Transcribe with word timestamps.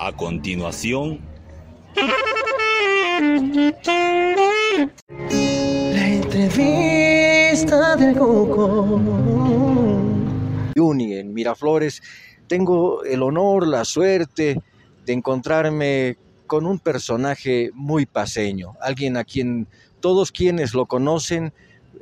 A 0.00 0.12
continuación... 0.12 1.18
La 5.92 6.08
entrevista 6.08 7.96
del 7.96 8.16
Coco. 8.16 9.00
Uni 10.76 11.14
en 11.14 11.34
Miraflores, 11.34 12.00
tengo 12.46 13.02
el 13.02 13.24
honor, 13.24 13.66
la 13.66 13.84
suerte 13.84 14.62
de 15.04 15.12
encontrarme 15.12 16.16
con 16.46 16.64
un 16.64 16.78
personaje 16.78 17.72
muy 17.74 18.06
paseño, 18.06 18.76
alguien 18.80 19.16
a 19.16 19.24
quien 19.24 19.66
todos 19.98 20.30
quienes 20.30 20.74
lo 20.74 20.86
conocen 20.86 21.52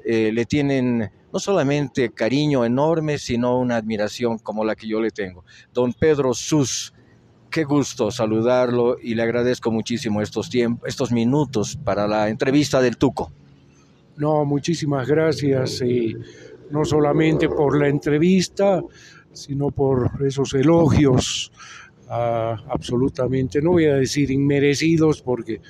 eh, 0.04 0.32
le 0.34 0.44
tienen 0.44 1.10
no 1.32 1.38
solamente 1.38 2.10
cariño 2.10 2.66
enorme, 2.66 3.16
sino 3.16 3.58
una 3.58 3.76
admiración 3.76 4.36
como 4.38 4.66
la 4.66 4.76
que 4.76 4.86
yo 4.86 5.00
le 5.00 5.10
tengo. 5.10 5.46
Don 5.72 5.94
Pedro 5.94 6.34
Sus, 6.34 6.92
qué 7.56 7.64
gusto 7.64 8.10
saludarlo 8.10 8.98
y 9.02 9.14
le 9.14 9.22
agradezco 9.22 9.70
muchísimo 9.70 10.20
estos, 10.20 10.50
tiempos, 10.50 10.86
estos 10.86 11.10
minutos 11.10 11.78
para 11.82 12.06
la 12.06 12.28
entrevista 12.28 12.82
del 12.82 12.98
Tuco. 12.98 13.32
No, 14.18 14.44
muchísimas 14.44 15.08
gracias, 15.08 15.80
y 15.80 16.14
no 16.70 16.84
solamente 16.84 17.48
por 17.48 17.80
la 17.80 17.88
entrevista, 17.88 18.82
sino 19.32 19.70
por 19.70 20.10
esos 20.22 20.52
elogios 20.52 21.50
ah, 22.10 22.62
absolutamente, 22.68 23.62
no 23.62 23.70
voy 23.70 23.86
a 23.86 23.94
decir 23.94 24.30
inmerecidos, 24.30 25.22
porque 25.22 25.62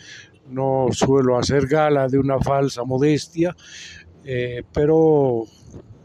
no 0.50 0.88
suelo 0.90 1.38
hacer 1.38 1.68
gala 1.68 2.08
de 2.08 2.18
una 2.18 2.40
falsa 2.40 2.82
modestia, 2.82 3.54
eh, 4.24 4.64
pero 4.72 5.44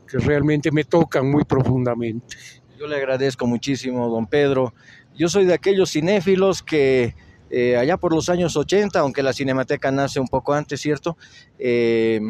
que 0.08 0.20
realmente 0.20 0.70
me 0.70 0.84
tocan 0.84 1.28
muy 1.28 1.44
profundamente. 1.44 2.38
Yo 2.78 2.86
le 2.86 2.98
agradezco 2.98 3.48
muchísimo, 3.48 4.10
don 4.10 4.28
Pedro. 4.28 4.76
Yo 5.16 5.30
soy 5.30 5.46
de 5.46 5.54
aquellos 5.54 5.92
cinéfilos 5.92 6.64
que 6.64 7.16
eh, 7.50 7.76
allá 7.76 7.98
por 7.98 8.14
los 8.14 8.30
años 8.30 8.56
80, 8.56 9.00
aunque 9.00 9.22
la 9.22 9.34
Cinemateca 9.34 9.92
nace 9.92 10.20
un 10.22 10.28
poco 10.28 10.54
antes, 10.54 10.80
¿cierto? 10.80 11.18
Eh, 11.60 12.22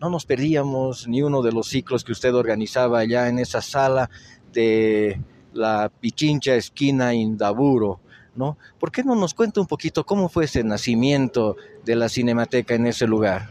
no 0.00 0.10
nos 0.10 0.24
perdíamos 0.24 1.08
ni 1.08 1.22
uno 1.22 1.42
de 1.42 1.50
los 1.50 1.68
ciclos 1.68 2.04
que 2.04 2.12
usted 2.12 2.32
organizaba 2.34 3.00
allá 3.00 3.28
en 3.28 3.40
esa 3.40 3.60
sala 3.60 4.08
de 4.52 5.20
la 5.52 5.90
Pichincha 6.00 6.54
esquina 6.54 7.12
Indaburo, 7.14 8.00
¿no? 8.36 8.56
¿Por 8.78 8.92
qué 8.92 9.02
no 9.02 9.16
nos 9.16 9.34
cuenta 9.34 9.60
un 9.60 9.66
poquito 9.66 10.06
cómo 10.06 10.28
fue 10.28 10.44
ese 10.44 10.62
nacimiento 10.62 11.56
de 11.84 11.96
la 11.96 12.08
Cinemateca 12.08 12.76
en 12.76 12.86
ese 12.86 13.08
lugar? 13.08 13.50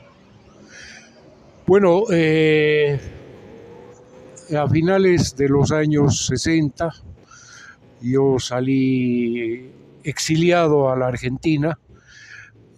Bueno, 1.67 2.03
eh, 2.11 2.97
a 4.57 4.67
finales 4.69 5.35
de 5.35 5.49
los 5.49 5.71
años 5.73 6.27
60 6.27 6.89
yo 8.01 8.37
salí 8.39 9.71
exiliado 10.03 10.89
a 10.89 10.95
la 10.95 11.07
Argentina 11.07 11.77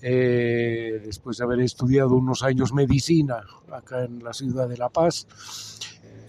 eh, 0.02 1.00
después 1.06 1.38
de 1.38 1.44
haber 1.44 1.60
estudiado 1.62 2.16
unos 2.16 2.42
años 2.42 2.74
medicina 2.74 3.42
acá 3.72 4.04
en 4.04 4.24
la 4.24 4.34
ciudad 4.34 4.68
de 4.68 4.78
La 4.78 4.90
Paz. 4.90 5.28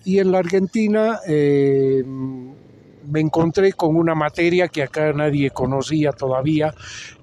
Y 0.04 0.18
en 0.18 0.32
la 0.32 0.38
Argentina 0.38 1.20
eh, 1.26 2.04
me 2.04 3.20
encontré 3.20 3.72
con 3.72 3.96
una 3.96 4.14
materia 4.14 4.68
que 4.68 4.82
acá 4.82 5.12
nadie 5.12 5.50
conocía 5.50 6.12
todavía, 6.12 6.74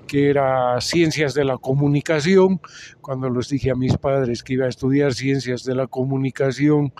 que 0.07 0.29
era 0.29 0.79
ciencias 0.81 1.33
de 1.33 1.45
la 1.45 1.57
comunicación. 1.57 2.59
Cuando 3.01 3.29
les 3.29 3.49
dije 3.49 3.69
a 3.69 3.75
mis 3.75 3.95
padres 3.97 4.43
que 4.43 4.53
iba 4.53 4.65
a 4.65 4.69
estudiar 4.69 5.13
ciencias 5.13 5.63
de 5.63 5.75
la 5.75 5.87
comunicación, 5.87 6.93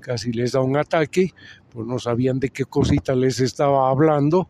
casi 0.00 0.32
les 0.32 0.52
da 0.52 0.60
un 0.60 0.76
ataque, 0.76 1.32
pues 1.70 1.86
no 1.86 1.98
sabían 1.98 2.40
de 2.40 2.50
qué 2.50 2.64
cosita 2.64 3.14
les 3.14 3.40
estaba 3.40 3.90
hablando. 3.90 4.48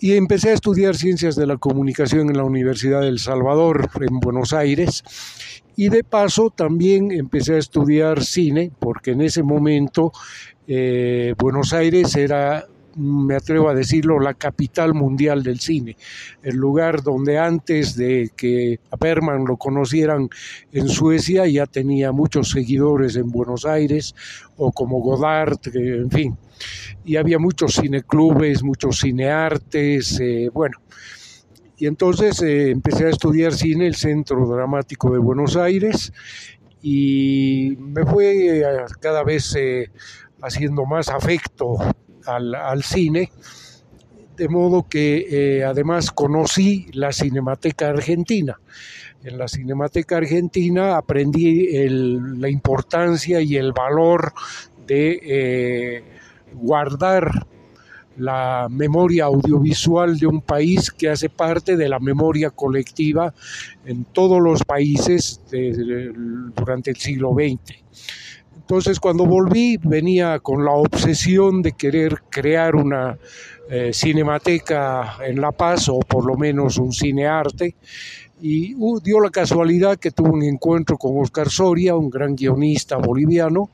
Y 0.00 0.12
empecé 0.12 0.50
a 0.50 0.54
estudiar 0.54 0.96
ciencias 0.96 1.34
de 1.34 1.46
la 1.46 1.56
comunicación 1.56 2.28
en 2.28 2.36
la 2.36 2.44
Universidad 2.44 3.00
del 3.00 3.18
Salvador, 3.18 3.90
en 4.00 4.20
Buenos 4.20 4.52
Aires. 4.52 5.02
Y 5.74 5.88
de 5.88 6.04
paso 6.04 6.50
también 6.50 7.10
empecé 7.10 7.54
a 7.54 7.58
estudiar 7.58 8.22
cine, 8.22 8.70
porque 8.78 9.12
en 9.12 9.22
ese 9.22 9.42
momento 9.42 10.12
eh, 10.68 11.34
Buenos 11.38 11.72
Aires 11.72 12.14
era 12.14 12.66
me 12.98 13.36
atrevo 13.36 13.68
a 13.68 13.74
decirlo, 13.74 14.18
la 14.18 14.34
capital 14.34 14.92
mundial 14.92 15.42
del 15.42 15.60
cine, 15.60 15.96
el 16.42 16.56
lugar 16.56 17.02
donde 17.02 17.38
antes 17.38 17.96
de 17.96 18.30
que 18.36 18.80
a 18.90 18.96
Berman 18.96 19.44
lo 19.44 19.56
conocieran 19.56 20.28
en 20.72 20.88
Suecia 20.88 21.46
ya 21.46 21.66
tenía 21.66 22.12
muchos 22.12 22.50
seguidores 22.50 23.16
en 23.16 23.30
Buenos 23.30 23.64
Aires, 23.64 24.14
o 24.56 24.72
como 24.72 25.00
Godard, 25.00 25.58
en 25.74 26.10
fin, 26.10 26.36
y 27.04 27.16
había 27.16 27.38
muchos 27.38 27.76
cineclubes, 27.76 28.62
muchos 28.62 29.00
cineartes, 29.00 30.18
eh, 30.20 30.50
bueno. 30.52 30.78
Y 31.76 31.86
entonces 31.86 32.42
eh, 32.42 32.70
empecé 32.70 33.06
a 33.06 33.10
estudiar 33.10 33.54
cine 33.54 33.84
en 33.84 33.88
el 33.88 33.94
Centro 33.94 34.44
Dramático 34.48 35.12
de 35.12 35.18
Buenos 35.18 35.56
Aires 35.56 36.12
y 36.82 37.76
me 37.78 38.04
fue 38.04 38.58
eh, 38.58 38.64
cada 39.00 39.22
vez 39.22 39.56
haciendo 40.42 40.86
más 40.86 41.08
afecto 41.08 41.76
al, 42.28 42.82
cine, 42.82 43.30
de 44.36 44.48
modo 44.48 44.88
que 44.88 45.26
eh, 45.30 45.64
además 45.64 46.10
conocí 46.10 46.86
la 46.92 47.12
Cinemateca 47.12 47.88
Argentina. 47.88 48.58
En 49.24 49.36
la 49.38 49.48
Cinemateca 49.48 50.18
Argentina 50.18 50.96
aprendí 50.96 51.68
la 51.88 52.48
importancia 52.48 53.40
y 53.40 53.56
el 53.56 53.72
valor 53.72 54.32
de 54.86 55.20
eh, 55.22 56.04
guardar 56.54 57.46
la 58.16 58.68
memoria 58.70 59.26
audiovisual 59.26 60.18
de 60.18 60.26
un 60.26 60.40
país 60.40 60.90
que 60.90 61.08
hace 61.08 61.28
parte 61.28 61.76
de 61.76 61.88
la 61.88 62.00
memoria 62.00 62.50
colectiva 62.50 63.32
en 63.84 64.04
todos 64.06 64.40
los 64.42 64.64
países 64.64 65.40
durante 66.54 66.90
el 66.90 66.96
siglo 66.96 67.32
XX. 67.32 67.84
Entonces 68.68 69.00
cuando 69.00 69.24
volví 69.24 69.78
venía 69.82 70.40
con 70.40 70.62
la 70.62 70.72
obsesión 70.72 71.62
de 71.62 71.72
querer 71.72 72.20
crear 72.28 72.76
una 72.76 73.16
eh, 73.70 73.92
cinemateca 73.94 75.16
en 75.24 75.40
La 75.40 75.52
Paz 75.52 75.88
o 75.88 76.00
por 76.00 76.26
lo 76.26 76.36
menos 76.36 76.76
un 76.76 76.92
cinearte 76.92 77.76
y 78.42 78.74
uh, 78.74 79.00
dio 79.00 79.20
la 79.20 79.30
casualidad 79.30 79.96
que 79.96 80.10
tuve 80.10 80.28
un 80.28 80.42
encuentro 80.42 80.98
con 80.98 81.18
Oscar 81.18 81.48
Soria, 81.48 81.96
un 81.96 82.10
gran 82.10 82.36
guionista 82.36 82.98
boliviano. 82.98 83.70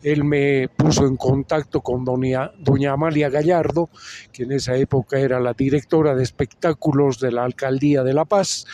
Él 0.00 0.22
me 0.22 0.68
puso 0.68 1.08
en 1.08 1.16
contacto 1.16 1.80
con 1.80 2.04
doña, 2.04 2.52
doña 2.56 2.92
Amalia 2.92 3.28
Gallardo, 3.28 3.90
que 4.32 4.44
en 4.44 4.52
esa 4.52 4.76
época 4.76 5.18
era 5.18 5.40
la 5.40 5.54
directora 5.54 6.14
de 6.14 6.22
espectáculos 6.22 7.18
de 7.18 7.32
la 7.32 7.42
Alcaldía 7.42 8.04
de 8.04 8.14
La 8.14 8.24
Paz 8.24 8.64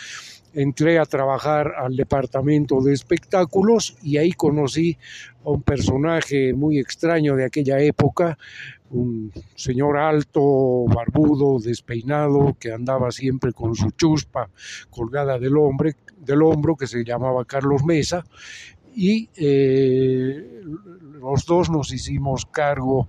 entré 0.55 0.99
a 0.99 1.07
trabajar 1.07 1.73
al 1.79 1.97
departamento 1.97 2.81
de 2.81 2.93
espectáculos 2.93 3.97
y 4.03 4.19
ahí 4.19 4.33
conocí 4.33 4.99
a 5.45 5.51
un 5.51 5.63
personaje 5.63 6.53
muy 6.55 6.79
extraño 6.79 7.35
de 7.37 7.45
aquella 7.45 7.81
época, 7.81 8.39
un 8.91 9.33
señor 9.55 9.97
alto, 9.97 10.85
barbudo, 10.87 11.59
despeinado, 11.59 12.57
que 12.61 12.73
andaba 12.73 13.11
siempre 13.11 13.53
con 13.53 13.75
su 13.75 13.91
chuspa 13.93 14.51
colgada 14.91 15.39
del, 15.39 15.57
hombre, 15.57 15.97
del 16.19 16.43
hombro, 16.43 16.77
que 16.77 16.87
se 16.87 17.05
llamaba 17.05 17.45
Carlos 17.45 17.85
Mesa, 17.85 18.25
y 18.95 19.31
eh, 19.37 20.61
los 21.21 21.47
dos 21.47 21.71
nos 21.71 21.93
hicimos 21.93 22.45
cargo 22.45 23.09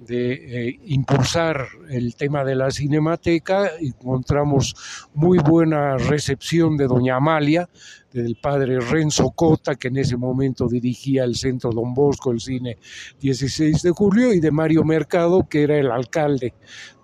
de 0.00 0.68
eh, 0.68 0.80
impulsar 0.86 1.66
el 1.88 2.14
tema 2.16 2.44
de 2.44 2.54
la 2.54 2.70
cinemateca, 2.70 3.70
encontramos 3.80 4.74
muy 5.14 5.38
buena 5.38 5.96
recepción 5.96 6.76
de 6.76 6.86
doña 6.86 7.16
Amalia, 7.16 7.68
del 8.12 8.36
padre 8.36 8.80
Renzo 8.80 9.30
Cota, 9.30 9.74
que 9.74 9.88
en 9.88 9.98
ese 9.98 10.16
momento 10.16 10.68
dirigía 10.68 11.24
el 11.24 11.34
Centro 11.34 11.70
Don 11.70 11.92
Bosco, 11.92 12.32
el 12.32 12.40
cine 12.40 12.78
16 13.20 13.82
de 13.82 13.90
julio, 13.90 14.32
y 14.32 14.40
de 14.40 14.50
Mario 14.50 14.84
Mercado, 14.84 15.46
que 15.48 15.62
era 15.62 15.76
el 15.76 15.90
alcalde 15.90 16.54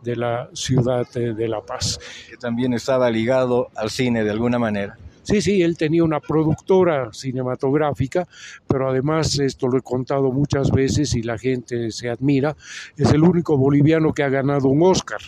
de 0.03 0.17
la 0.17 0.49
ciudad 0.55 1.07
de 1.13 1.49
La 1.49 1.61
Paz. 1.61 1.99
Que 2.31 2.37
también 2.37 2.73
estaba 2.73 3.11
ligado 3.11 3.69
al 3.75 3.91
cine 3.91 4.25
de 4.25 4.31
alguna 4.31 4.59
manera. 4.59 4.97
Sí, 5.23 5.41
sí, 5.41 5.63
él 5.63 5.77
tenía 5.77 6.03
una 6.03 6.21
productora 6.21 7.13
cinematográfica, 7.13 8.27
pero 8.67 8.91
además, 8.91 9.39
esto 9.39 9.69
lo 9.69 9.79
he 9.79 9.83
contado 9.83 10.33
muchas 10.33 10.71
veces 10.71 11.15
y 11.15 11.23
la 11.23 11.39
gente 11.39 11.91
se 11.93 12.11
admira, 12.11 12.57
es 12.97 13.13
el 13.13 13.23
único 13.23 13.57
boliviano 13.57 14.13
que 14.13 14.25
ha 14.25 14.29
ganado 14.29 14.69
un 14.69 14.83
Oscar. 14.83 15.21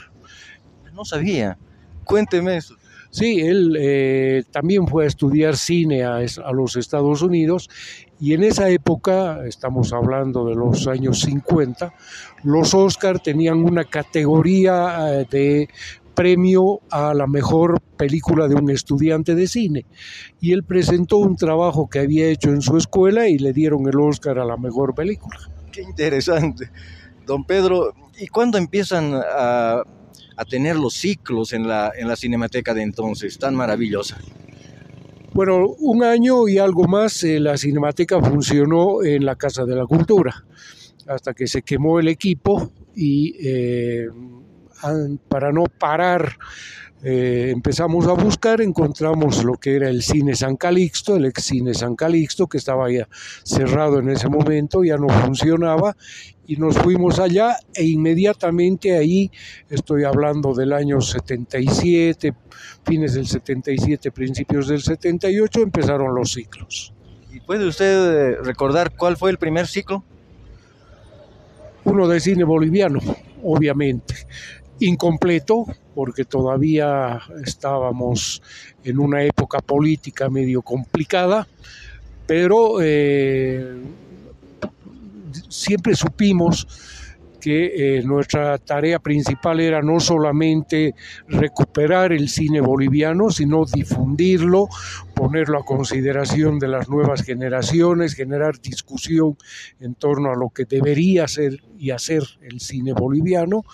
No 0.92 1.04
sabía. 1.04 1.56
Cuénteme 2.04 2.56
eso. 2.56 2.76
Sí, 3.10 3.40
él 3.40 3.76
eh, 3.78 4.42
también 4.50 4.88
fue 4.88 5.04
a 5.04 5.06
estudiar 5.06 5.56
cine 5.56 6.02
a, 6.02 6.16
a, 6.16 6.52
los 6.52 6.74
Estados 6.74 7.22
Unidos 7.22 7.70
y 8.18 8.32
en 8.34 8.42
esa 8.42 8.68
época, 8.70 9.46
estamos 9.46 9.92
hablando 9.92 10.44
de 10.46 10.56
los 10.56 10.88
años 10.88 11.20
50, 11.20 11.94
los 12.42 12.74
Oscar 12.74 13.20
tenían 13.20 13.58
una 13.58 13.84
categoría 13.84 15.20
eh, 15.20 15.26
de 15.30 15.68
premio 16.14 16.80
a 16.90 17.14
la 17.14 17.26
mejor 17.26 17.80
película 17.96 18.48
de 18.48 18.54
un 18.54 18.70
estudiante 18.70 19.34
de 19.34 19.46
cine. 19.46 19.86
Y 20.40 20.52
él 20.52 20.64
presentó 20.64 21.18
un 21.18 21.36
trabajo 21.36 21.88
que 21.88 22.00
había 22.00 22.28
hecho 22.28 22.50
en 22.50 22.62
su 22.62 22.76
escuela 22.76 23.28
y 23.28 23.38
le 23.38 23.52
dieron 23.52 23.86
el 23.88 23.98
Oscar 23.98 24.38
a 24.38 24.44
la 24.44 24.56
mejor 24.56 24.94
película. 24.94 25.38
Qué 25.72 25.82
interesante. 25.82 26.70
Don 27.26 27.44
Pedro, 27.44 27.92
¿y 28.18 28.26
cuándo 28.28 28.58
empiezan 28.58 29.12
a, 29.14 29.82
a 30.36 30.44
tener 30.44 30.76
los 30.76 30.94
ciclos 30.94 31.52
en 31.52 31.66
la, 31.66 31.92
en 31.96 32.08
la 32.08 32.16
Cinemateca 32.16 32.74
de 32.74 32.82
entonces, 32.82 33.38
tan 33.38 33.54
maravillosa? 33.54 34.18
Bueno, 35.32 35.66
un 35.80 36.04
año 36.04 36.46
y 36.46 36.58
algo 36.58 36.84
más 36.84 37.24
eh, 37.24 37.40
la 37.40 37.56
Cinemateca 37.56 38.20
funcionó 38.20 39.02
en 39.02 39.24
la 39.24 39.34
Casa 39.34 39.64
de 39.64 39.74
la 39.74 39.84
Cultura, 39.84 40.44
hasta 41.08 41.34
que 41.34 41.48
se 41.48 41.62
quemó 41.62 41.98
el 41.98 42.06
equipo 42.06 42.70
y 42.94 43.34
eh, 43.40 44.06
para 45.28 45.52
no 45.52 45.64
parar 45.64 46.36
eh, 47.06 47.50
empezamos 47.50 48.06
a 48.06 48.14
buscar, 48.14 48.62
encontramos 48.62 49.44
lo 49.44 49.52
que 49.54 49.76
era 49.76 49.90
el 49.90 50.02
cine 50.02 50.34
San 50.34 50.56
Calixto, 50.56 51.16
el 51.16 51.26
ex 51.26 51.42
cine 51.42 51.74
San 51.74 51.96
Calixto, 51.96 52.46
que 52.46 52.56
estaba 52.56 52.90
ya 52.90 53.06
cerrado 53.42 53.98
en 53.98 54.08
ese 54.08 54.30
momento, 54.30 54.82
ya 54.82 54.96
no 54.96 55.10
funcionaba, 55.10 55.94
y 56.46 56.56
nos 56.56 56.78
fuimos 56.78 57.18
allá 57.18 57.58
e 57.74 57.84
inmediatamente 57.84 58.96
ahí, 58.96 59.30
estoy 59.68 60.04
hablando 60.04 60.54
del 60.54 60.72
año 60.72 61.02
77, 61.02 62.32
fines 62.86 63.12
del 63.12 63.26
77, 63.26 64.10
principios 64.10 64.68
del 64.68 64.80
78, 64.80 65.60
empezaron 65.60 66.14
los 66.14 66.32
ciclos. 66.32 66.94
¿Y 67.30 67.40
puede 67.40 67.66
usted 67.66 67.84
eh, 68.14 68.36
recordar 68.42 68.96
cuál 68.96 69.18
fue 69.18 69.30
el 69.30 69.36
primer 69.36 69.66
ciclo? 69.66 70.02
Uno 71.84 72.08
de 72.08 72.18
cine 72.18 72.44
boliviano, 72.44 73.00
obviamente 73.42 74.14
incompleto 74.80 75.66
porque 75.94 76.24
todavía 76.24 77.20
estábamos 77.44 78.42
en 78.82 78.98
una 78.98 79.22
época 79.22 79.60
política 79.60 80.28
medio 80.28 80.62
complicada, 80.62 81.46
pero 82.26 82.82
eh, 82.82 83.76
siempre 85.48 85.94
supimos 85.94 86.66
que 87.40 87.98
eh, 87.98 88.02
nuestra 88.02 88.56
tarea 88.56 88.98
principal 88.98 89.60
era 89.60 89.82
no 89.82 90.00
solamente 90.00 90.94
recuperar 91.28 92.10
el 92.12 92.30
cine 92.30 92.62
boliviano, 92.62 93.28
sino 93.28 93.66
difundirlo, 93.66 94.68
ponerlo 95.14 95.58
a 95.58 95.64
consideración 95.64 96.58
de 96.58 96.68
las 96.68 96.88
nuevas 96.88 97.22
generaciones, 97.22 98.14
generar 98.14 98.60
discusión 98.60 99.36
en 99.80 99.94
torno 99.94 100.30
a 100.30 100.36
lo 100.36 100.50
que 100.50 100.64
debería 100.64 101.28
ser 101.28 101.60
y 101.78 101.90
hacer 101.90 102.22
el 102.42 102.60
cine 102.60 102.92
boliviano 102.92 103.64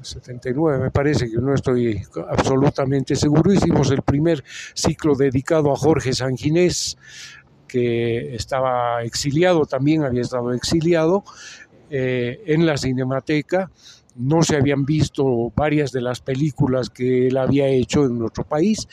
79 0.02 0.80
me 0.80 0.92
parece 0.92 1.30
que 1.30 1.38
no 1.38 1.54
estoy 1.54 2.02
absolutamente 2.30 3.16
seguro, 3.16 3.52
hicimos 3.52 3.92
el 3.92 4.02
primer 4.02 4.44
ciclo 4.74 5.16
dedicado 5.16 5.72
a 5.72 5.76
Jorge 5.76 6.14
Sanginés, 6.14 6.98
que 7.68 8.36
estaba 8.36 9.04
exiliado, 9.04 9.66
también 9.66 10.04
había 10.04 10.22
estado 10.22 10.54
exiliado 10.54 11.24
eh, 11.90 12.42
en 12.48 12.66
la 12.66 12.78
Cinemateca 12.78 13.70
no 14.18 14.42
se 14.42 14.56
habían 14.56 14.86
visto 14.86 15.52
varias 15.56 15.92
de 15.92 16.02
las 16.02 16.22
películas 16.22 16.90
que 16.90 17.28
él 17.28 17.38
había 17.38 17.68
hecho 17.68 18.06
en 18.06 18.18
nuestro 18.19 18.44
país. 18.44 18.88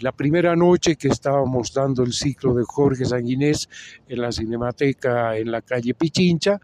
la 0.00 0.12
primera 0.12 0.56
noche 0.56 0.96
que 0.96 1.08
estábamos 1.08 1.72
dando 1.72 2.02
el 2.02 2.12
ciclo 2.12 2.54
de 2.54 2.64
Jorge 2.64 3.04
Sanguinés 3.04 3.68
en 4.08 4.22
la 4.22 4.32
Cinemateca 4.32 5.36
en 5.36 5.50
la 5.50 5.60
calle 5.60 5.94
Pichincha, 5.94 6.60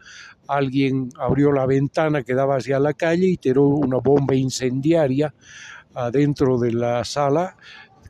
alguien 0.47 1.09
abrió 1.19 1.51
la 1.51 1.65
ventana 1.65 2.23
que 2.23 2.33
daba 2.33 2.57
hacia 2.57 2.79
la 2.79 2.93
calle 2.93 3.27
y 3.27 3.37
tiró 3.37 3.67
una 3.67 3.97
bomba 3.97 4.33
incendiaria 4.33 5.33
adentro 5.93 6.57
de 6.57 6.73
la 6.73 7.03
sala 7.05 7.57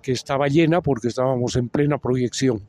que 0.02 0.14
estaba 0.14 0.48
llena 0.48 0.82
porque 0.82 1.10
estábamos 1.10 1.56
en 1.58 1.68
plena 1.70 1.98
proyección. 1.98 2.62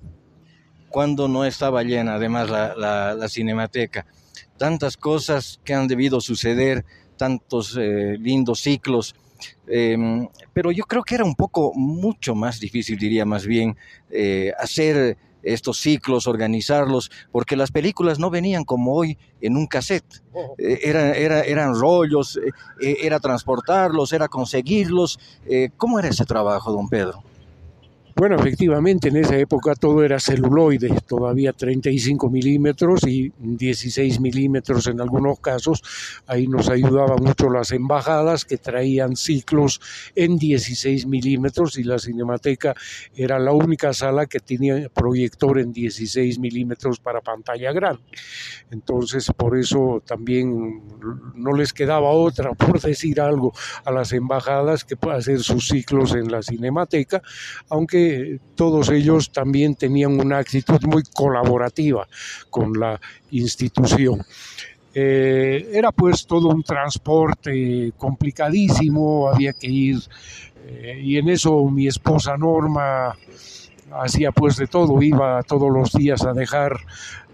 Cuando 0.88 1.28
no 1.28 1.44
estaba 1.44 1.82
llena, 1.82 2.14
además, 2.14 2.50
la, 2.50 3.14
la 3.14 3.28
cinemateca 3.28 4.06
tantas 4.58 4.96
cosas 4.98 5.60
que 5.64 5.72
han 5.72 5.88
debido 5.88 6.20
suceder 6.20 6.84
tantos 7.18 7.76
eh, 7.78 8.16
lindos 8.18 8.60
ciclos. 8.60 9.14
Em, 9.66 10.26
pero 10.54 10.72
yo 10.72 10.84
creo 10.84 11.02
que 11.02 11.14
era 11.14 11.24
un 11.24 11.34
poco 11.34 11.72
mucho 11.74 12.34
más 12.34 12.58
difícil, 12.58 12.98
diría 12.98 13.26
más 13.26 13.46
bien, 13.46 13.76
eh, 14.10 14.52
hacer 14.58 15.18
estos 15.42 15.78
ciclos, 15.78 16.26
organizarlos, 16.26 17.10
porque 17.30 17.56
las 17.56 17.70
películas 17.70 18.18
no 18.18 18.30
venían 18.30 18.64
como 18.64 18.94
hoy 18.94 19.18
en 19.40 19.56
un 19.56 19.66
cassette. 19.66 20.22
Eh, 20.58 20.80
eran 20.84 21.74
rollos, 21.74 22.40
era 22.80 23.20
transportarlos, 23.20 24.12
era 24.12 24.28
conseguirlos. 24.28 25.18
¿Cómo 25.76 25.98
era 25.98 26.08
ese 26.08 26.24
trabajo, 26.24 26.72
don 26.72 26.88
Pedro? 26.88 27.22
Bueno, 28.16 28.34
efectivamente, 28.34 29.08
en 29.08 29.16
esa 29.16 29.36
época 29.36 29.74
todo 29.76 30.02
era 30.02 30.18
celuloide, 30.18 30.88
todavía 31.06 31.52
35 31.52 32.28
milímetros 32.28 33.06
y 33.06 33.32
16 33.38 34.20
milímetros 34.20 34.88
en 34.88 35.00
algunos 35.00 35.38
casos. 35.38 35.82
Ahí 36.26 36.48
nos 36.48 36.68
ayudaban 36.68 37.22
mucho 37.22 37.48
las 37.48 37.70
embajadas 37.70 38.44
que 38.44 38.58
traían 38.58 39.14
ciclos 39.14 39.80
en 40.16 40.36
16 40.36 41.06
milímetros 41.06 41.78
y 41.78 41.84
la 41.84 41.98
Cinemateca 42.00 42.74
era 43.14 43.38
la 43.38 43.52
única 43.52 43.92
sala 43.92 44.26
que 44.26 44.40
tenía 44.40 44.88
proyector 44.88 45.60
en 45.60 45.72
16 45.72 46.40
milímetros 46.40 46.98
para 46.98 47.20
pantalla 47.20 47.72
grande. 47.72 48.02
Entonces, 48.70 49.30
por 49.36 49.56
eso 49.56 50.02
también 50.04 50.82
no 51.36 51.52
les 51.52 51.72
quedaba 51.72 52.10
otra, 52.10 52.52
por 52.54 52.80
decir 52.80 53.20
algo, 53.20 53.52
a 53.84 53.92
las 53.92 54.12
embajadas 54.12 54.84
que 54.84 54.96
hacer 55.12 55.40
sus 55.40 55.68
ciclos 55.68 56.14
en 56.14 56.32
la 56.32 56.42
Cinemateca, 56.42 57.22
aunque 57.68 58.07
todos 58.54 58.90
ellos 58.90 59.30
también 59.30 59.74
tenían 59.74 60.20
una 60.20 60.38
actitud 60.38 60.80
muy 60.86 61.02
colaborativa 61.14 62.06
con 62.50 62.72
la 62.78 63.00
institución. 63.30 64.22
Eh, 64.94 65.70
era 65.72 65.92
pues 65.92 66.26
todo 66.26 66.48
un 66.48 66.62
transporte 66.62 67.92
complicadísimo, 67.96 69.28
había 69.28 69.52
que 69.52 69.68
ir, 69.68 69.98
eh, 70.66 71.00
y 71.02 71.18
en 71.18 71.28
eso 71.28 71.64
mi 71.66 71.86
esposa 71.86 72.36
Norma 72.36 73.14
hacía 73.92 74.32
pues 74.32 74.56
de 74.56 74.66
todo, 74.66 75.00
iba 75.02 75.42
todos 75.42 75.70
los 75.70 75.92
días 75.92 76.24
a 76.24 76.32
dejar 76.32 76.78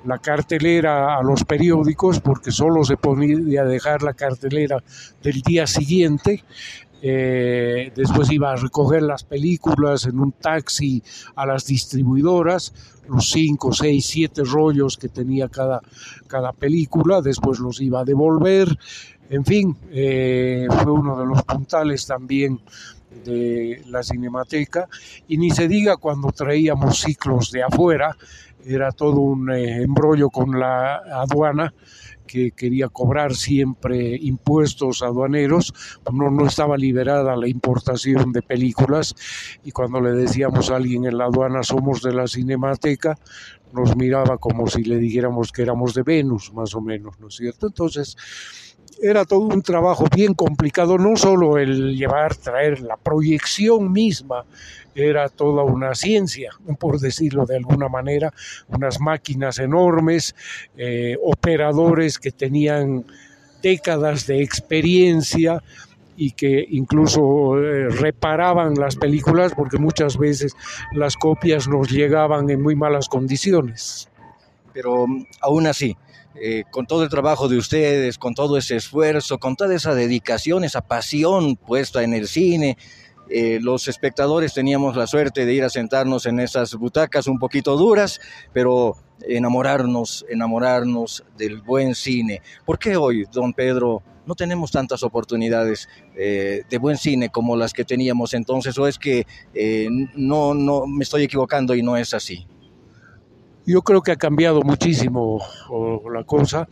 la 0.04 0.18
cartelera 0.18 1.16
a 1.16 1.22
los 1.22 1.44
periódicos 1.44 2.20
porque 2.20 2.50
solo 2.50 2.84
se 2.84 2.96
podía 2.96 3.64
dejar 3.64 4.02
la 4.02 4.12
cartelera 4.12 4.82
del 5.22 5.40
día 5.40 5.66
siguiente 5.66 6.44
eh, 7.06 7.92
después 7.94 8.30
iba 8.32 8.50
a 8.50 8.56
recoger 8.56 9.02
las 9.02 9.24
películas 9.24 10.06
en 10.06 10.18
un 10.18 10.32
taxi 10.32 11.02
a 11.36 11.44
las 11.44 11.66
distribuidoras, 11.66 12.72
los 13.10 13.30
cinco, 13.30 13.74
seis, 13.74 14.06
siete 14.06 14.42
rollos 14.42 14.96
que 14.96 15.10
tenía 15.10 15.50
cada, 15.50 15.82
cada 16.26 16.54
película, 16.54 17.20
después 17.20 17.58
los 17.58 17.82
iba 17.82 18.00
a 18.00 18.04
devolver, 18.06 18.78
en 19.28 19.44
fin, 19.44 19.76
eh, 19.90 20.66
fue 20.82 20.92
uno 20.92 21.18
de 21.18 21.26
los 21.26 21.42
puntales 21.42 22.06
también 22.06 22.58
de 23.26 23.82
la 23.88 24.02
cinemateca. 24.02 24.88
Y 25.28 25.36
ni 25.36 25.50
se 25.50 25.68
diga 25.68 25.98
cuando 25.98 26.32
traíamos 26.32 27.00
ciclos 27.00 27.50
de 27.50 27.64
afuera, 27.64 28.16
era 28.64 28.92
todo 28.92 29.20
un 29.20 29.50
eh, 29.50 29.82
embrollo 29.82 30.30
con 30.30 30.58
la 30.58 30.96
aduana 30.96 31.74
que 32.26 32.52
quería 32.52 32.88
cobrar 32.88 33.34
siempre 33.34 34.16
impuestos 34.16 35.02
aduaneros, 35.02 35.72
no, 36.12 36.30
no 36.30 36.46
estaba 36.46 36.76
liberada 36.76 37.36
la 37.36 37.48
importación 37.48 38.32
de 38.32 38.42
películas 38.42 39.14
y 39.64 39.70
cuando 39.70 40.00
le 40.00 40.12
decíamos 40.12 40.70
a 40.70 40.76
alguien 40.76 41.04
en 41.04 41.18
la 41.18 41.24
aduana 41.24 41.62
somos 41.62 42.02
de 42.02 42.12
la 42.12 42.26
Cinemateca, 42.26 43.16
nos 43.72 43.96
miraba 43.96 44.38
como 44.38 44.68
si 44.68 44.84
le 44.84 44.98
dijéramos 44.98 45.50
que 45.50 45.62
éramos 45.62 45.94
de 45.94 46.02
Venus, 46.02 46.52
más 46.54 46.74
o 46.74 46.80
menos, 46.80 47.18
¿no 47.18 47.28
es 47.28 47.34
cierto? 47.36 47.66
Entonces, 47.66 48.16
era 49.02 49.24
todo 49.24 49.40
un 49.40 49.62
trabajo 49.62 50.06
bien 50.14 50.34
complicado, 50.34 50.98
no 50.98 51.16
solo 51.16 51.58
el 51.58 51.96
llevar, 51.96 52.36
traer 52.36 52.80
la 52.80 52.96
proyección 52.96 53.92
misma, 53.92 54.44
era 54.94 55.28
toda 55.28 55.64
una 55.64 55.94
ciencia, 55.94 56.52
por 56.78 57.00
decirlo 57.00 57.46
de 57.46 57.56
alguna 57.56 57.88
manera, 57.88 58.32
unas 58.68 59.00
máquinas 59.00 59.58
enormes, 59.58 60.34
eh, 60.76 61.16
operadores 61.22 62.18
que 62.18 62.30
tenían 62.30 63.04
décadas 63.62 64.26
de 64.26 64.42
experiencia 64.42 65.62
y 66.16 66.32
que 66.32 66.64
incluso 66.70 67.58
eh, 67.58 67.88
reparaban 67.88 68.74
las 68.74 68.96
películas 68.96 69.52
porque 69.56 69.78
muchas 69.78 70.16
veces 70.16 70.54
las 70.92 71.16
copias 71.16 71.66
nos 71.66 71.90
llegaban 71.90 72.48
en 72.50 72.62
muy 72.62 72.76
malas 72.76 73.08
condiciones. 73.08 74.08
Pero 74.72 75.06
aún 75.40 75.66
así, 75.66 75.96
eh, 76.36 76.64
con 76.70 76.86
todo 76.86 77.04
el 77.04 77.08
trabajo 77.08 77.48
de 77.48 77.56
ustedes, 77.56 78.18
con 78.18 78.34
todo 78.34 78.58
ese 78.58 78.76
esfuerzo, 78.76 79.38
con 79.38 79.56
toda 79.56 79.74
esa 79.74 79.94
dedicación, 79.94 80.64
esa 80.64 80.80
pasión 80.80 81.56
puesta 81.56 82.02
en 82.02 82.12
el 82.12 82.26
cine, 82.26 82.76
eh, 83.28 83.58
los 83.60 83.88
espectadores 83.88 84.52
teníamos 84.52 84.96
la 84.96 85.06
suerte 85.06 85.46
de 85.46 85.54
ir 85.54 85.64
a 85.64 85.70
sentarnos 85.70 86.26
en 86.26 86.40
esas 86.40 86.74
butacas 86.74 87.26
un 87.26 87.38
poquito 87.38 87.76
duras, 87.76 88.20
pero 88.52 88.96
enamorarnos, 89.26 90.26
enamorarnos 90.28 91.24
del 91.36 91.62
buen 91.62 91.94
cine. 91.94 92.42
¿Por 92.66 92.78
qué 92.78 92.96
hoy, 92.96 93.24
don 93.32 93.54
Pedro, 93.54 94.02
no 94.26 94.34
tenemos 94.34 94.70
tantas 94.70 95.02
oportunidades 95.02 95.88
eh, 96.16 96.62
de 96.68 96.78
buen 96.78 96.96
cine 96.96 97.30
como 97.30 97.56
las 97.56 97.72
que 97.72 97.84
teníamos 97.84 98.34
entonces? 98.34 98.76
¿O 98.78 98.86
es 98.86 98.98
que 98.98 99.26
eh, 99.54 99.88
no, 100.14 100.54
no 100.54 100.86
me 100.86 101.04
estoy 101.04 101.24
equivocando 101.24 101.74
y 101.74 101.82
no 101.82 101.96
es 101.96 102.12
así? 102.12 102.46
Yo 103.66 103.80
creo 103.80 104.02
que 104.02 104.12
ha 104.12 104.16
cambiado 104.16 104.60
muchísimo 104.60 105.40
la 106.12 106.24
cosa. 106.24 106.68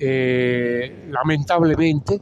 lamentablemente, 0.00 2.20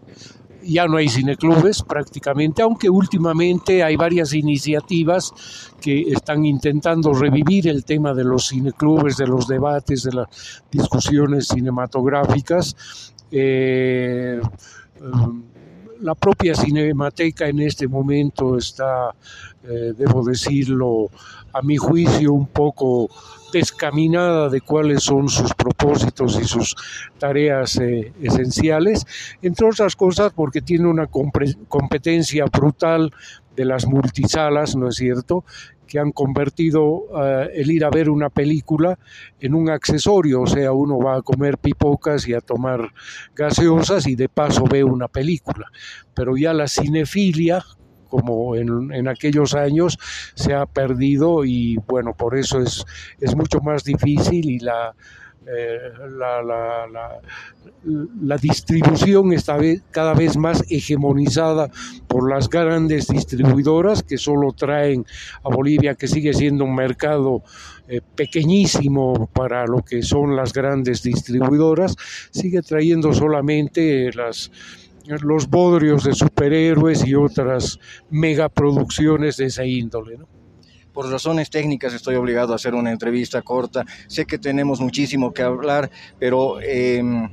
ya 0.64 0.86
no 0.86 0.96
hay 0.96 1.08
cineclubes 1.08 1.82
prácticamente, 1.82 2.62
aunque 2.62 2.88
últimamente 2.88 3.82
hay 3.82 3.96
varias 3.96 4.32
iniciativas 4.34 5.32
que 5.80 6.02
están 6.12 6.44
intentando 6.44 7.12
revivir 7.12 7.68
el 7.68 7.84
tema 7.84 8.14
de 8.14 8.24
los 8.24 8.48
cineclubes, 8.48 9.16
de 9.16 9.26
los 9.26 9.46
debates, 9.46 10.04
de 10.04 10.12
las 10.12 10.62
discusiones 10.70 11.48
cinematográficas. 11.48 13.12
Eh, 13.30 14.40
la 16.02 16.14
propia 16.14 16.54
Cinemateca 16.54 17.46
en 17.48 17.60
este 17.60 17.86
momento 17.86 18.58
está, 18.58 19.14
eh, 19.64 19.92
debo 19.96 20.24
decirlo, 20.24 21.10
a 21.52 21.62
mi 21.62 21.76
juicio 21.76 22.32
un 22.32 22.46
poco 22.46 23.08
descaminada 23.52 24.48
de 24.48 24.60
cuáles 24.62 25.02
son 25.02 25.28
sus 25.28 25.52
propósitos 25.54 26.40
y 26.40 26.44
sus 26.44 26.74
tareas 27.18 27.76
eh, 27.76 28.12
esenciales, 28.22 29.06
entre 29.42 29.66
otras 29.66 29.94
cosas 29.94 30.32
porque 30.34 30.62
tiene 30.62 30.88
una 30.88 31.06
competencia 31.06 32.46
brutal 32.46 33.12
de 33.56 33.64
las 33.64 33.86
multisalas, 33.86 34.76
¿no 34.76 34.88
es 34.88 34.96
cierto?, 34.96 35.44
que 35.92 35.98
han 35.98 36.12
convertido 36.12 37.04
eh, 37.22 37.50
el 37.56 37.70
ir 37.70 37.84
a 37.84 37.90
ver 37.90 38.08
una 38.08 38.30
película 38.30 38.98
en 39.38 39.54
un 39.54 39.68
accesorio, 39.68 40.40
o 40.40 40.46
sea, 40.46 40.72
uno 40.72 40.98
va 40.98 41.16
a 41.16 41.22
comer 41.22 41.58
pipocas 41.58 42.26
y 42.26 42.32
a 42.32 42.40
tomar 42.40 42.88
gaseosas 43.36 44.06
y 44.06 44.16
de 44.16 44.30
paso 44.30 44.64
ve 44.64 44.84
una 44.84 45.08
película. 45.08 45.66
Pero 46.14 46.34
ya 46.38 46.54
la 46.54 46.66
cinefilia, 46.66 47.62
como 48.08 48.56
en, 48.56 49.06
aquellos 49.06 49.52
años 49.52 49.98
se 50.34 50.54
ha 50.54 50.64
perdido 50.64 51.44
y 51.44 51.76
bueno, 51.86 52.14
por 52.14 52.38
eso 52.38 52.60
es, 52.60 52.86
es 53.20 53.36
mucho 53.36 53.60
más 53.60 53.84
difícil 53.84 54.48
y 54.48 54.60
la, 54.60 54.94
eh, 55.46 55.78
la, 56.10 56.42
la, 56.42 57.20
la, 58.22 58.36
distribución 58.36 59.32
está 59.32 59.58
cada 59.90 60.14
vez 60.14 60.36
más 60.36 60.62
hegemonizada 60.70 61.68
por 62.06 62.30
las 62.30 62.48
grandes 62.48 63.08
distribuidoras 63.08 64.02
que 64.02 64.18
solo 64.18 64.52
traen 64.52 65.04
a 65.42 65.48
Bolivia, 65.48 65.96
que 65.96 66.06
sigue 66.06 66.32
siendo 66.32 66.64
un 66.64 66.74
mercado 66.74 67.42
eh, 67.88 68.00
pequeñísimo 68.14 69.28
para 69.32 69.66
lo 69.66 69.82
que 69.82 70.02
son 70.02 70.36
las 70.36 70.52
grandes 70.52 71.02
distribuidoras, 71.02 71.96
sigue 72.30 72.62
trayendo 72.62 73.12
solamente 73.12 74.12
las 74.12 74.50
los 75.04 75.48
bodrios 75.50 76.04
de 76.04 76.14
superhéroes 76.14 77.04
y 77.04 77.16
otras 77.16 77.80
megaproducciones 78.10 79.36
de 79.36 79.46
esa 79.46 79.64
índole. 79.64 80.18
Por 80.92 81.10
razones 81.10 81.50
técnicas 81.50 81.94
estoy 81.94 82.16
obligado 82.16 82.52
a 82.52 82.56
hacer 82.56 82.74
una 82.74 82.90
entrevista 82.90 83.42
corta. 83.42 83.84
Sé 84.08 84.26
que 84.26 84.38
tenemos 84.38 84.80
muchísimo 84.80 85.32
que 85.32 85.42
hablar, 85.42 85.90
pero 86.18 86.60
em, 86.60 87.30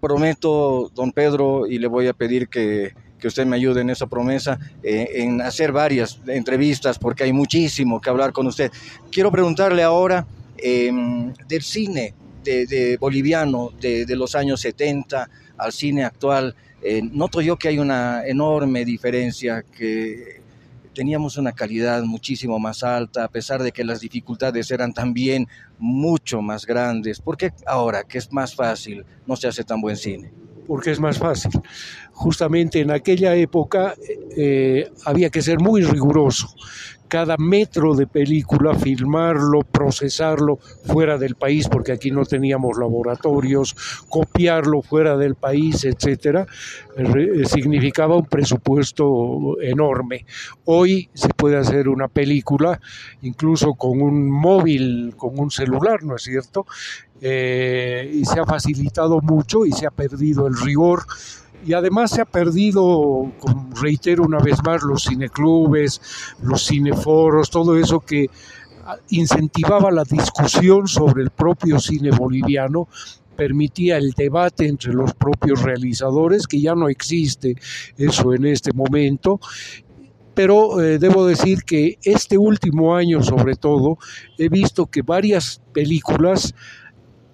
prometo, 0.00 0.90
don 0.94 1.12
Pedro, 1.12 1.66
y 1.66 1.78
le 1.78 1.86
voy 1.86 2.06
a 2.06 2.12
pedir 2.12 2.48
que, 2.48 2.92
usted 3.22 3.44
me 3.44 3.56
ayude 3.56 3.82
en 3.82 3.90
esa 3.90 4.06
promesa, 4.06 4.58
eh, 4.82 5.08
en 5.16 5.42
hacer 5.42 5.72
varias 5.72 6.20
entrevistas, 6.26 6.98
porque 6.98 7.24
hay 7.24 7.34
muchísimo 7.34 8.00
que 8.00 8.08
hablar 8.08 8.32
con 8.32 8.46
usted. 8.46 8.72
Quiero 9.12 9.30
preguntarle 9.30 9.82
ahora 9.82 10.26
em, 10.56 11.34
del 11.46 11.62
cine 11.62 12.14
de, 12.42 12.96
boliviano 12.98 13.72
de, 13.78 14.06
de 14.06 14.16
los 14.16 14.34
años 14.34 14.62
70 14.62 15.28
al 15.58 15.72
cine 15.72 16.04
actual, 16.04 16.54
eh, 16.82 17.02
noto 17.02 17.40
yo 17.42 17.56
que 17.56 17.68
hay 17.68 17.78
una 17.78 18.26
enorme 18.26 18.84
diferencia, 18.84 19.62
que 19.62 20.39
teníamos 20.94 21.36
una 21.36 21.52
calidad 21.52 22.02
muchísimo 22.02 22.58
más 22.58 22.82
alta, 22.82 23.24
a 23.24 23.28
pesar 23.28 23.62
de 23.62 23.72
que 23.72 23.84
las 23.84 24.00
dificultades 24.00 24.70
eran 24.70 24.92
también 24.92 25.48
mucho 25.78 26.42
más 26.42 26.66
grandes. 26.66 27.20
¿Por 27.20 27.36
qué 27.36 27.52
ahora, 27.66 28.04
que 28.04 28.18
es 28.18 28.32
más 28.32 28.54
fácil, 28.54 29.04
no 29.26 29.36
se 29.36 29.48
hace 29.48 29.64
tan 29.64 29.80
buen 29.80 29.96
cine? 29.96 30.32
Porque 30.66 30.90
es 30.90 31.00
más 31.00 31.18
fácil. 31.18 31.50
Justamente 32.12 32.80
en 32.80 32.90
aquella 32.90 33.34
época 33.34 33.94
eh, 34.36 34.90
había 35.04 35.30
que 35.30 35.42
ser 35.42 35.58
muy 35.58 35.82
riguroso 35.82 36.48
cada 37.10 37.36
metro 37.36 37.96
de 37.96 38.06
película, 38.06 38.72
filmarlo, 38.72 39.62
procesarlo 39.62 40.58
fuera 40.84 41.18
del 41.18 41.34
país, 41.34 41.68
porque 41.68 41.90
aquí 41.90 42.12
no 42.12 42.24
teníamos 42.24 42.78
laboratorios, 42.78 43.74
copiarlo 44.08 44.80
fuera 44.80 45.16
del 45.16 45.34
país, 45.34 45.84
etcétera, 45.84 46.46
significaba 47.46 48.16
un 48.16 48.26
presupuesto 48.26 49.60
enorme. 49.60 50.24
Hoy 50.64 51.10
se 51.12 51.30
puede 51.30 51.56
hacer 51.56 51.88
una 51.88 52.06
película 52.06 52.80
incluso 53.22 53.74
con 53.74 54.00
un 54.00 54.30
móvil, 54.30 55.14
con 55.16 55.36
un 55.36 55.50
celular, 55.50 56.04
¿no 56.04 56.14
es 56.14 56.22
cierto? 56.22 56.64
Eh, 57.20 58.08
y 58.14 58.24
se 58.24 58.38
ha 58.38 58.46
facilitado 58.46 59.20
mucho 59.20 59.66
y 59.66 59.72
se 59.72 59.86
ha 59.86 59.90
perdido 59.90 60.46
el 60.46 60.56
rigor 60.56 61.02
y 61.64 61.72
además 61.72 62.10
se 62.10 62.22
ha 62.22 62.24
perdido, 62.24 63.30
reitero 63.80 64.24
una 64.24 64.38
vez 64.38 64.62
más, 64.64 64.82
los 64.82 65.04
cineclubes, 65.04 66.00
los 66.42 66.66
cineforos, 66.66 67.50
todo 67.50 67.76
eso 67.76 68.00
que 68.00 68.26
incentivaba 69.10 69.90
la 69.90 70.04
discusión 70.04 70.88
sobre 70.88 71.22
el 71.22 71.30
propio 71.30 71.78
cine 71.78 72.10
boliviano, 72.10 72.88
permitía 73.36 73.96
el 73.96 74.10
debate 74.12 74.66
entre 74.66 74.92
los 74.92 75.14
propios 75.14 75.62
realizadores, 75.62 76.46
que 76.46 76.60
ya 76.60 76.74
no 76.74 76.88
existe 76.88 77.56
eso 77.96 78.34
en 78.34 78.46
este 78.46 78.72
momento, 78.72 79.40
pero 80.34 80.80
eh, 80.80 80.98
debo 80.98 81.26
decir 81.26 81.64
que 81.64 81.98
este 82.02 82.38
último 82.38 82.94
año 82.94 83.22
sobre 83.22 83.56
todo 83.56 83.98
he 84.38 84.48
visto 84.48 84.86
que 84.86 85.02
varias 85.02 85.60
películas 85.72 86.54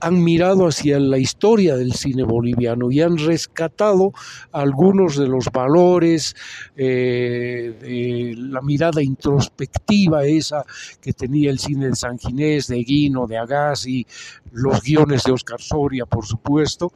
han 0.00 0.22
mirado 0.22 0.66
hacia 0.66 0.98
la 0.98 1.18
historia 1.18 1.76
del 1.76 1.92
cine 1.92 2.22
boliviano 2.22 2.90
y 2.90 3.00
han 3.00 3.16
rescatado 3.16 4.12
algunos 4.52 5.16
de 5.16 5.26
los 5.26 5.46
valores, 5.46 6.34
eh, 6.76 8.34
la 8.36 8.60
mirada 8.62 9.02
introspectiva 9.02 10.24
esa 10.24 10.64
que 11.00 11.12
tenía 11.12 11.50
el 11.50 11.58
cine 11.58 11.88
de 11.88 11.96
San 11.96 12.18
Ginés, 12.18 12.66
de 12.68 12.76
Guino, 12.76 13.26
de 13.26 13.38
Agassi, 13.38 14.06
los 14.52 14.82
guiones 14.82 15.24
de 15.24 15.32
Oscar 15.32 15.60
Soria, 15.60 16.04
por 16.06 16.26
supuesto, 16.26 16.92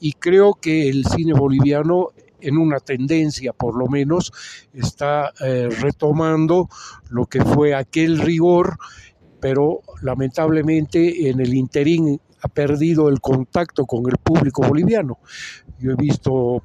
y 0.00 0.12
creo 0.14 0.54
que 0.54 0.88
el 0.88 1.04
cine 1.06 1.32
boliviano 1.32 2.08
en 2.40 2.58
una 2.58 2.80
tendencia 2.80 3.52
por 3.52 3.78
lo 3.78 3.86
menos 3.86 4.32
está 4.74 5.32
eh, 5.40 5.68
retomando 5.80 6.68
lo 7.08 7.26
que 7.26 7.44
fue 7.44 7.72
aquel 7.72 8.18
rigor 8.18 8.78
pero 9.42 9.80
lamentablemente 10.02 11.28
en 11.28 11.40
el 11.40 11.52
interín 11.52 12.20
ha 12.42 12.48
perdido 12.48 13.08
el 13.08 13.20
contacto 13.20 13.86
con 13.86 14.04
el 14.10 14.18
público 14.18 14.62
boliviano. 14.62 15.18
Yo 15.78 15.92
he 15.92 15.96
visto 15.96 16.62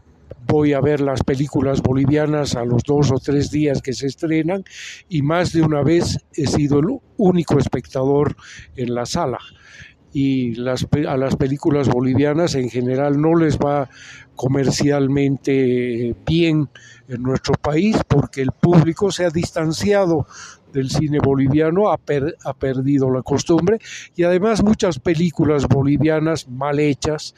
voy 0.48 0.74
a 0.74 0.82
ver 0.82 1.02
las 1.02 1.24
películas 1.24 1.82
bolivianas 1.82 2.56
a 2.56 2.64
los 2.64 2.84
dos 2.84 3.12
o 3.12 3.20
tres 3.20 3.52
días 3.52 3.82
que 3.82 3.94
se 3.94 4.08
estrenan 4.08 4.64
y 5.10 5.22
más 5.22 5.52
de 5.52 5.62
una 5.62 5.84
vez 5.84 6.18
he 6.34 6.48
sido 6.48 6.80
el 6.80 6.88
único 7.18 7.60
espectador 7.60 8.36
en 8.76 8.96
la 8.96 9.06
sala. 9.06 9.40
Y 10.14 10.56
las, 10.56 10.88
a 11.08 11.18
las 11.18 11.36
películas 11.36 11.90
bolivianas 11.90 12.56
en 12.56 12.70
general 12.70 13.22
no 13.22 13.36
les 13.36 13.58
va 13.58 13.90
comercialmente 14.36 16.16
bien 16.26 16.70
en 17.10 17.24
nuestro 17.24 17.56
país 17.56 17.98
porque 18.08 18.42
el 18.42 18.52
público 18.52 19.12
se 19.12 19.26
ha 19.26 19.30
distanciado 19.30 20.26
del 20.78 20.92
cine 20.92 21.18
boliviano 21.18 21.90
ha, 21.90 21.98
ha, 22.46 22.54
perdido 22.54 23.10
la 23.10 23.24
costumbre 23.24 23.80
y 24.16 24.24
además 24.24 24.64
muchas 24.64 25.00
películas 25.00 25.68
bolivianas 25.68 26.48
mal 26.48 26.80
hechas 26.80 27.34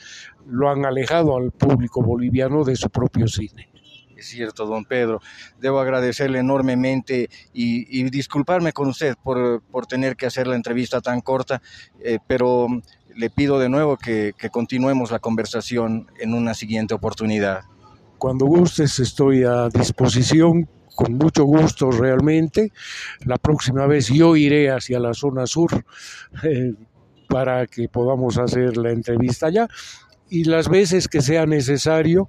lo 0.46 0.70
han 0.70 0.86
alejado 0.86 1.38
al 1.38 1.52
público 1.52 2.02
boliviano 2.02 2.66
de 2.66 2.76
su 2.76 2.90
propio 2.90 3.30
cine. 3.30 3.70
Es 4.18 4.28
cierto, 4.28 4.66
don 4.66 4.84
Pedro. 4.84 5.22
Debo 5.62 5.80
agradecerle 5.80 6.40
enormemente 6.40 7.30
y, 7.54 8.04
disculparme 8.10 8.74
con 8.74 8.90
usted 8.90 9.16
por, 9.24 9.62
por, 9.72 9.86
tener 9.86 10.18
que 10.18 10.26
hacer 10.26 10.46
la 10.46 10.56
entrevista 10.56 11.00
tan 11.00 11.22
corta, 11.22 11.62
eh, 12.02 12.20
pero 12.28 12.68
le 13.16 13.30
pido 13.30 13.58
de 13.58 13.70
nuevo 13.70 13.96
que, 13.96 14.34
que 14.38 14.50
continuemos 14.50 15.12
la 15.12 15.20
conversación 15.20 16.12
en 16.20 16.34
una 16.34 16.54
siguiente 16.54 16.94
oportunidad. 16.94 17.62
Cuando 18.18 18.46
gustes 18.48 19.00
estoy 19.00 19.46
a 19.46 19.70
disposición 19.70 20.68
con 20.96 21.14
mucho 21.14 21.44
gusto 21.44 21.92
realmente. 21.92 22.72
La 23.26 23.38
próxima 23.38 23.86
vez 23.88 24.08
yo 24.08 24.36
iré 24.36 24.72
hacia 24.72 25.00
la 25.00 25.14
zona 25.14 25.46
sur 25.46 25.84
eh, 26.44 26.74
para 27.28 27.68
que 27.68 27.88
podamos 27.90 28.38
hacer 28.38 28.78
la 28.78 28.92
entrevista 28.92 29.48
allá. 29.48 29.68
y 30.32 30.44
las 30.44 30.70
veces 30.70 31.08
que 31.08 31.22
sea 31.22 31.48
necesario 31.48 32.28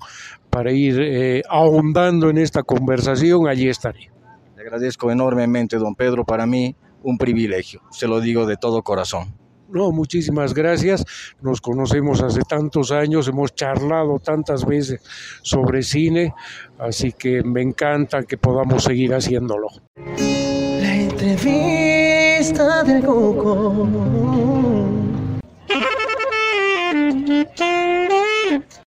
para 0.48 0.72
ir 0.72 0.98
eh, 1.00 1.42
ahondando 1.48 2.30
en 2.30 2.38
esta 2.38 2.62
conversación, 2.62 3.46
allí 3.46 3.68
estaré. 3.68 4.10
Le 4.56 4.62
agradezco 4.62 5.10
enormemente, 5.10 5.76
don 5.76 5.94
Pedro, 5.94 6.24
para 6.24 6.46
mí 6.46 6.74
un 7.02 7.18
privilegio, 7.18 7.82
se 7.90 8.06
lo 8.06 8.20
digo 8.20 8.46
de 8.46 8.56
todo 8.56 8.82
corazón. 8.82 9.39
No, 9.72 9.92
muchísimas 9.92 10.52
gracias. 10.54 11.04
Nos 11.40 11.60
conocemos 11.60 12.20
hace 12.22 12.42
tantos 12.42 12.90
años, 12.90 13.28
hemos 13.28 13.54
charlado 13.54 14.18
tantas 14.18 14.64
veces 14.64 15.00
sobre 15.42 15.82
cine, 15.82 16.34
así 16.78 17.12
que 17.12 17.42
me 17.42 17.62
encanta 17.62 18.22
que 18.24 18.36
podamos 18.36 18.84
seguir 18.84 19.14
haciéndolo. 19.14 19.68
La 20.06 20.94
entrevista 20.96 22.82
del 22.82 23.04
Cuco. 23.04 23.88